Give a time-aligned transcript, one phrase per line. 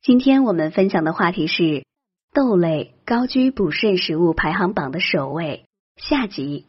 [0.00, 1.84] 今天我们分享的话题是
[2.32, 5.64] 豆类高居补肾食物排行榜的首位。
[5.96, 6.66] 下集，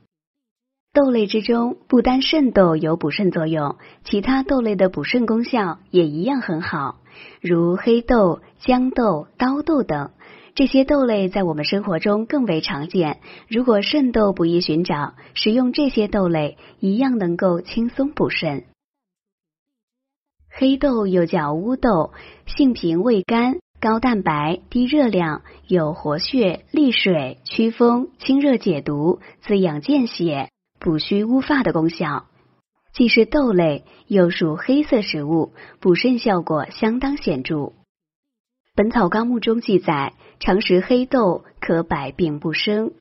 [0.94, 7.02] 豆类之中不单肾豆有补肾作用，其他豆类的补肾功效也一样很好，
[7.40, 10.10] 如黑豆、豇豆、刀豆等。
[10.56, 13.20] 这些豆类在我们生活中更为常见。
[13.48, 18.66] 如果肾豆不易寻找，食用这些豆类一样能够轻松补肾。
[20.52, 22.12] 黑豆又叫乌豆，
[22.46, 32.26] 性平味甘，高蛋白，低热量，有活血、利水、祛风、清热解毒、滋养健血、补虚乌发的功效。
[32.92, 37.56] 既是豆类，又属黑色食物，补肾效果相当显著。
[38.76, 42.92] 《本草纲目》中记载，常食黑豆可百病不生。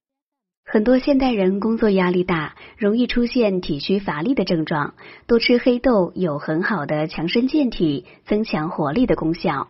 [0.70, 4.92] 很多现代人工作压力大，容易出现体虚乏力的症状，
[5.26, 9.68] 多吃黑豆有很好的强身健体、增强活力的功效。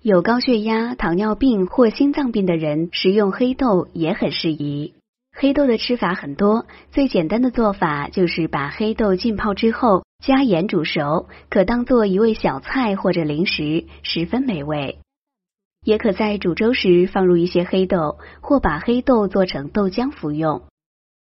[0.00, 4.94] 有高血压、糖尿病或心脏病的人食用黑豆也很适宜。
[5.34, 14.96] 黑豆的吃法很多，最简单的做法就是把黑豆浸泡之后加盐煮熟，可当做一味小菜或者零食，十分美味。
[15.86, 20.62] 也可在煮粥时放入一些黑豆，或把黑豆做成豆浆服用。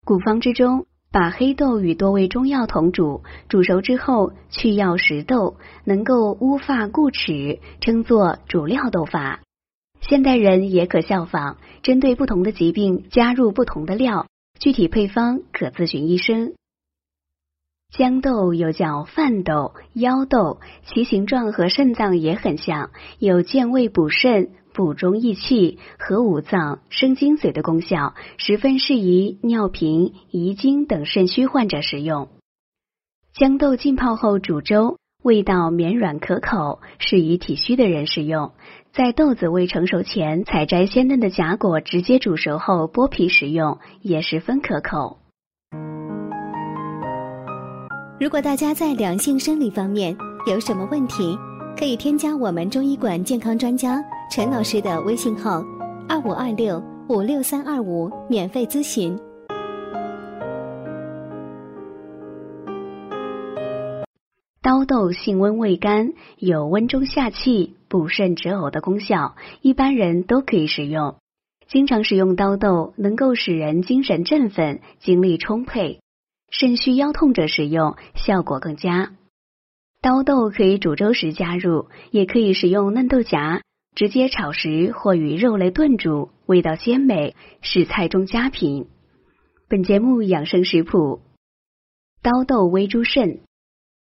[0.03, 9.41] 古方之中，把黑豆与多味中药同煮，煮熟之后去药食豆，能够乌发固齿，称作煮料豆法。
[10.01, 14.25] 现代人也可效仿，针对不同的疾病加入不同的料，
[14.59, 16.53] 具体配方可咨询医生。
[17.95, 32.27] 豇豆又叫饭豆、腰豆，其形状和肾脏也很像，有健胃补肾、补中益气、和五脏、生津髓的功效，十分适宜尿频、遗精等肾虚患者食用。
[33.33, 38.51] 豇豆浸泡后煮粥，味道绵软可口，适宜体虚的人食用。
[38.91, 45.19] 在豆子未成熟前，采摘鲜嫩的荚果，直接煮熟后剥皮食用，也十分可口。
[48.19, 50.17] 如果大家在两性生理方面
[50.47, 51.37] 有什么问题，
[51.77, 55.63] 可以添加我们中医馆健康专家陈老师的微信号：
[56.09, 59.15] 二五二六五六三二五，免费咨询。
[64.63, 71.17] 刀豆性温味甘，有温中下气、补肾止呕的功效，一般人都可以食用。
[71.67, 75.99] 经常食用刀豆，能够使人精神振奋、精力充沛。
[76.49, 79.11] 肾虚腰痛者使用效果更佳。
[80.01, 83.61] 刀豆可以煮粥时加入，也可以使用嫩豆荚
[83.95, 88.87] 直接炒食或与肉类炖煮，味道鲜美，是菜中佳品。
[89.67, 91.21] 本节目养生食谱：
[92.21, 93.41] 刀豆煨猪肾。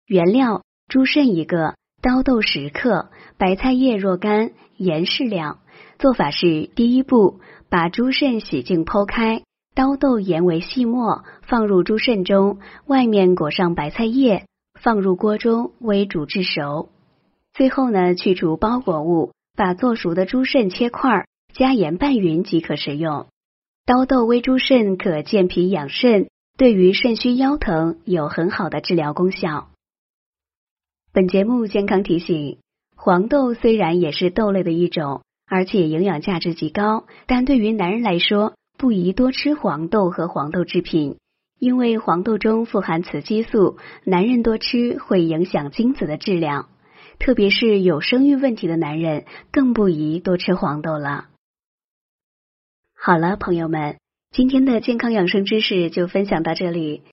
[0.07, 5.59] 原料：猪肾一个，刀豆十克，白菜叶若干，盐适量。
[5.99, 9.43] 做法是：第一步，把猪肾洗净剖开。
[9.81, 14.45] 刀豆研为细末，放入猪肾中，外面裹上白菜叶，
[14.79, 16.91] 放入锅中煨煮至熟。
[17.55, 21.25] 最后呢，去除包裹物，把做熟的猪肾切块，
[21.55, 23.29] 加盐拌匀即可食用。
[23.87, 29.69] 刀豆煨猪肾可健脾养肾，对于肾虚腰疼有很好的治疗功效。
[31.15, 32.59] 本节目健康提醒：
[32.95, 41.19] 黄豆虽然也是豆类的一种，而且营养价值极高，但对于男人来说，不宜多吃黄豆和黄豆制品，
[41.59, 46.71] 因为黄豆中富含雌激素，男人多吃会影响精子的质量，
[47.19, 51.27] 特别是有生育问题的男人更不宜多吃黄豆了。
[52.97, 53.99] 好了，朋友们，
[54.31, 57.03] 今天的健康养生知识就分享到这里。